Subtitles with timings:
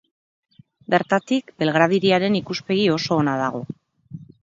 [0.93, 3.67] Bertatik Belgrad hiriaren ikuspegi oso ona dago.